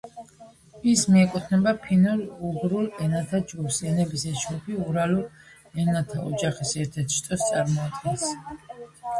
ის 0.91 1.01
მიეკუთვნება 1.15 1.73
ფინურ–უგრულ 1.83 2.87
ენათა 3.07 3.41
ჯგუფს, 3.51 3.77
ენების 3.91 4.25
ეს 4.31 4.41
ჯგუფი 4.47 4.79
ურალურ 4.89 5.79
ენათა 5.85 6.25
ოჯახის 6.31 6.75
ერთ-ერთ 6.85 7.17
შტოს 7.19 7.45
წარმოადგენს. 7.53 8.29